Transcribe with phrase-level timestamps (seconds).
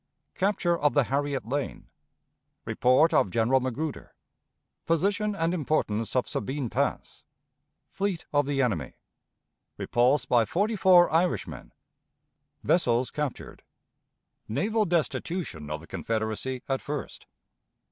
[0.33, 1.87] Capture of the Harriet Lane.
[2.65, 4.15] Report of General Magruder.
[4.87, 7.23] Position and Importance of Sabine Pass.
[7.91, 8.93] Fleet of the Enemy.
[9.77, 11.71] Repulse by Forty four Irishmen.
[12.63, 13.61] Vessels captured.
[14.47, 17.27] Naval Destitution of the Confederacy at first.